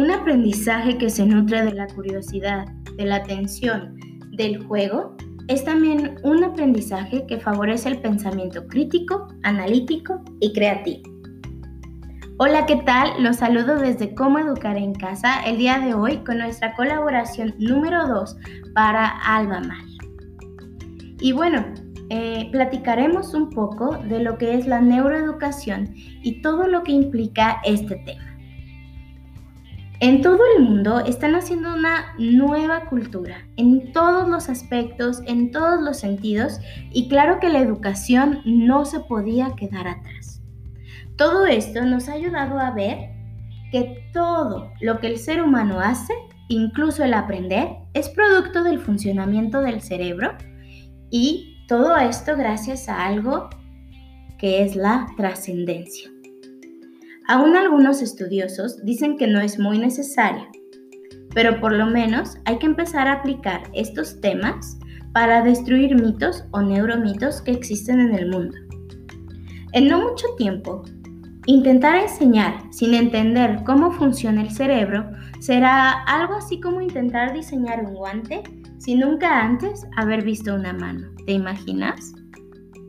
[0.00, 2.66] Un aprendizaje que se nutre de la curiosidad,
[2.96, 3.98] de la atención,
[4.32, 5.14] del juego,
[5.46, 11.02] es también un aprendizaje que favorece el pensamiento crítico, analítico y creativo.
[12.38, 13.22] Hola, ¿qué tal?
[13.22, 18.08] Los saludo desde Cómo Educar en Casa el día de hoy con nuestra colaboración número
[18.08, 18.38] 2
[18.72, 19.84] para Alba Mar.
[21.20, 21.62] Y bueno,
[22.08, 27.60] eh, platicaremos un poco de lo que es la neuroeducación y todo lo que implica
[27.66, 28.29] este tema.
[30.00, 35.82] En todo el mundo están haciendo una nueva cultura, en todos los aspectos, en todos
[35.82, 36.58] los sentidos,
[36.90, 40.40] y claro que la educación no se podía quedar atrás.
[41.16, 43.10] Todo esto nos ha ayudado a ver
[43.70, 46.14] que todo lo que el ser humano hace,
[46.48, 50.32] incluso el aprender, es producto del funcionamiento del cerebro
[51.10, 53.50] y todo esto gracias a algo
[54.38, 56.10] que es la trascendencia.
[57.28, 60.46] Aún algunos estudiosos dicen que no es muy necesario,
[61.34, 64.78] pero por lo menos hay que empezar a aplicar estos temas
[65.12, 68.56] para destruir mitos o neuromitos que existen en el mundo.
[69.72, 70.82] En no mucho tiempo,
[71.46, 75.10] intentar enseñar sin entender cómo funciona el cerebro
[75.40, 78.42] será algo así como intentar diseñar un guante
[78.78, 81.08] sin nunca antes haber visto una mano.
[81.26, 82.12] ¿Te imaginas?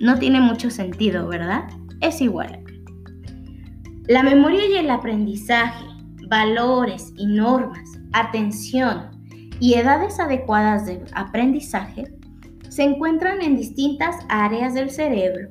[0.00, 1.64] No tiene mucho sentido, ¿verdad?
[2.00, 2.61] Es igual.
[4.08, 5.84] La memoria y el aprendizaje,
[6.28, 9.10] valores y normas, atención
[9.60, 12.12] y edades adecuadas de aprendizaje
[12.68, 15.50] se encuentran en distintas áreas del cerebro.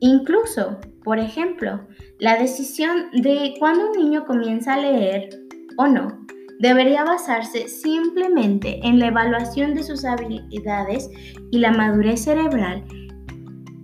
[0.00, 1.86] Incluso, por ejemplo,
[2.18, 5.30] la decisión de cuándo un niño comienza a leer
[5.78, 6.26] o no
[6.58, 11.08] debería basarse simplemente en la evaluación de sus habilidades
[11.50, 12.84] y la madurez cerebral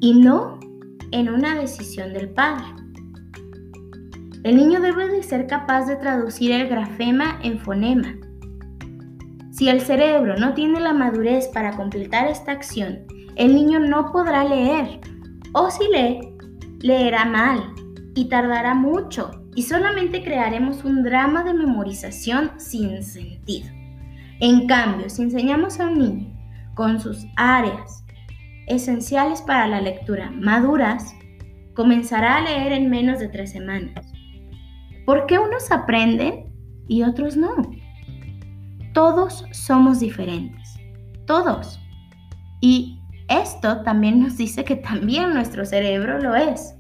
[0.00, 0.60] y no
[1.10, 2.81] en una decisión del padre.
[4.44, 8.16] El niño debe de ser capaz de traducir el grafema en fonema.
[9.52, 14.42] Si el cerebro no tiene la madurez para completar esta acción, el niño no podrá
[14.42, 15.00] leer.
[15.52, 16.34] O si lee,
[16.80, 17.72] leerá mal
[18.16, 23.68] y tardará mucho y solamente crearemos un drama de memorización sin sentido.
[24.40, 26.32] En cambio, si enseñamos a un niño
[26.74, 28.04] con sus áreas
[28.66, 31.14] esenciales para la lectura maduras,
[31.74, 34.11] comenzará a leer en menos de tres semanas.
[35.12, 36.50] ¿Por qué unos aprenden
[36.88, 37.54] y otros no?
[38.94, 40.72] Todos somos diferentes,
[41.26, 41.78] todos.
[42.62, 46.76] Y esto también nos dice que también nuestro cerebro lo es.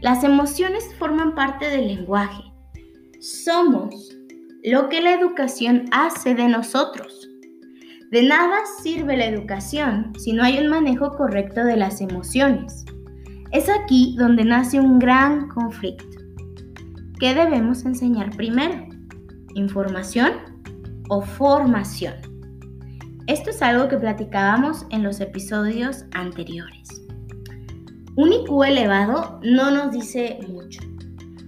[0.00, 2.42] Las emociones forman parte del lenguaje.
[3.20, 3.94] Somos
[4.64, 7.28] lo que la educación hace de nosotros.
[8.10, 12.84] De nada sirve la educación si no hay un manejo correcto de las emociones.
[13.52, 16.17] Es aquí donde nace un gran conflicto.
[17.18, 18.86] ¿Qué debemos enseñar primero?
[19.56, 20.34] ¿Información
[21.08, 22.14] o formación?
[23.26, 26.88] Esto es algo que platicábamos en los episodios anteriores.
[28.14, 30.80] Un IQ elevado no nos dice mucho.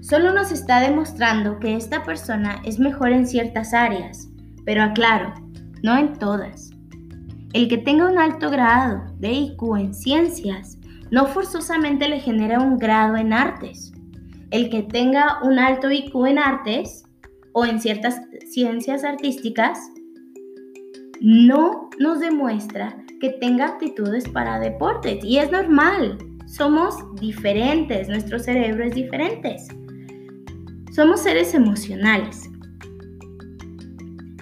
[0.01, 4.29] Solo nos está demostrando que esta persona es mejor en ciertas áreas,
[4.65, 5.35] pero aclaro,
[5.85, 6.71] no en todas.
[7.53, 10.79] El que tenga un alto grado de IQ en ciencias
[11.13, 13.90] no forzosamente le genera un grado en artes
[14.51, 17.05] el que tenga un alto IQ en artes
[17.53, 19.79] o en ciertas ciencias artísticas
[21.21, 26.19] no nos demuestra que tenga aptitudes para deportes y es normal.
[26.47, 29.57] Somos diferentes, nuestro cerebro es diferente.
[30.93, 32.51] Somos seres emocionales.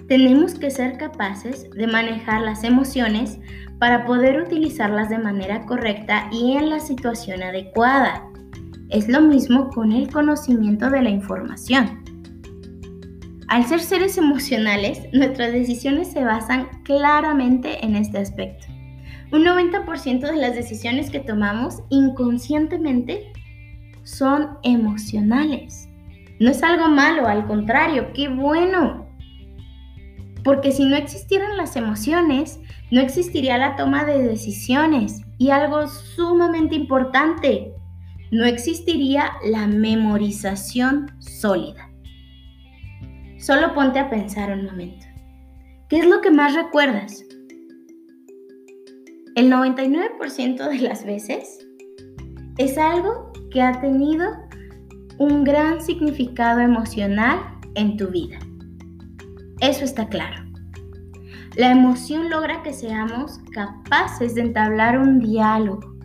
[0.07, 3.37] Tenemos que ser capaces de manejar las emociones
[3.77, 8.23] para poder utilizarlas de manera correcta y en la situación adecuada.
[8.89, 12.03] Es lo mismo con el conocimiento de la información.
[13.47, 18.65] Al ser seres emocionales, nuestras decisiones se basan claramente en este aspecto.
[19.31, 23.31] Un 90% de las decisiones que tomamos inconscientemente
[24.03, 25.87] son emocionales.
[26.39, 29.07] No es algo malo, al contrario, qué bueno.
[30.43, 32.59] Porque si no existieran las emociones,
[32.89, 35.21] no existiría la toma de decisiones.
[35.37, 37.73] Y algo sumamente importante,
[38.31, 41.89] no existiría la memorización sólida.
[43.37, 45.05] Solo ponte a pensar un momento.
[45.87, 47.23] ¿Qué es lo que más recuerdas?
[49.35, 51.65] El 99% de las veces
[52.57, 54.27] es algo que ha tenido
[55.17, 57.39] un gran significado emocional
[57.75, 58.37] en tu vida.
[59.61, 60.43] Eso está claro.
[61.55, 65.98] La emoción logra que seamos capaces de entablar un diálogo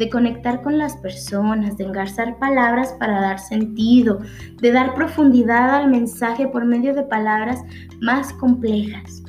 [0.00, 4.18] de conectar con las personas, de engarzar palabras para dar sentido,
[4.56, 7.60] de dar profundidad al mensaje por medio de palabras
[8.00, 9.22] más complejas.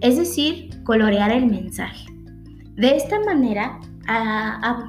[0.00, 2.06] Es decir, colorear el mensaje.
[2.76, 3.78] De esta manera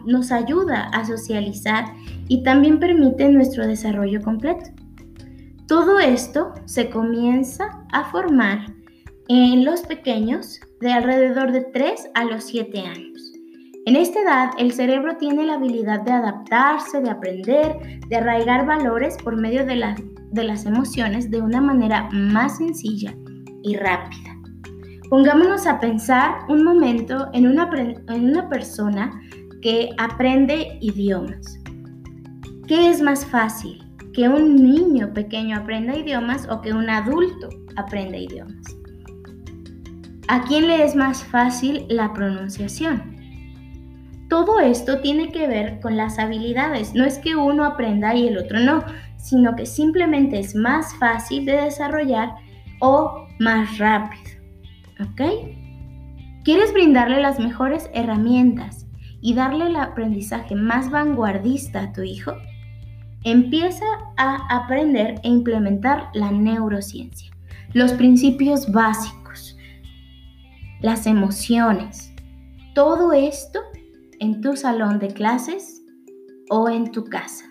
[0.06, 1.84] nos ayuda a socializar
[2.30, 4.70] y también permite nuestro desarrollo completo.
[5.68, 8.74] Todo esto se comienza a formar
[9.28, 13.29] en los pequeños de alrededor de 3 a los 7 años.
[13.90, 19.18] En esta edad, el cerebro tiene la habilidad de adaptarse, de aprender, de arraigar valores
[19.18, 19.84] por medio de,
[20.30, 23.16] de las emociones de una manera más sencilla
[23.64, 24.38] y rápida.
[25.10, 27.68] Pongámonos a pensar un momento en una,
[28.10, 29.10] en una persona
[29.64, 31.60] que aprende idiomas.
[32.68, 33.84] ¿Qué es más fácil?
[34.14, 38.68] ¿Que un niño pequeño aprenda idiomas o que un adulto aprenda idiomas?
[40.28, 43.18] ¿A quién le es más fácil la pronunciación?
[44.30, 46.94] Todo esto tiene que ver con las habilidades.
[46.94, 48.84] No es que uno aprenda y el otro no,
[49.18, 52.36] sino que simplemente es más fácil de desarrollar
[52.80, 54.24] o más rápido.
[55.02, 55.22] ¿Ok?
[56.44, 58.86] ¿Quieres brindarle las mejores herramientas
[59.22, 62.34] y darle el aprendizaje más vanguardista a tu hijo?
[63.24, 63.86] Empieza
[64.18, 67.32] a aprender e implementar la neurociencia,
[67.74, 69.20] los principios básicos
[70.82, 72.14] las emociones.
[72.74, 73.60] Todo esto
[74.20, 75.84] en tu salón de clases
[76.50, 77.46] o en tu casa.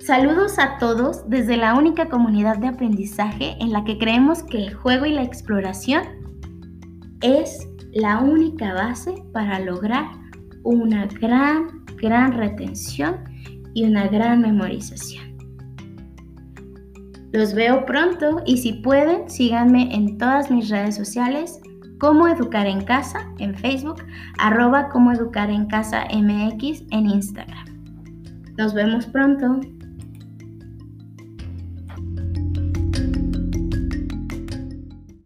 [0.00, 4.74] Saludos a todos desde la única comunidad de aprendizaje en la que creemos que el
[4.74, 6.02] juego y la exploración
[7.20, 10.06] es la única base para lograr
[10.64, 13.22] una gran, gran retención
[13.74, 15.32] y una gran memorización.
[17.32, 21.61] Los veo pronto y si pueden, síganme en todas mis redes sociales,
[22.02, 24.02] como Educar en Casa en Facebook,
[24.36, 27.64] arroba como Educar en Casa MX en Instagram.
[28.58, 29.60] Nos vemos pronto.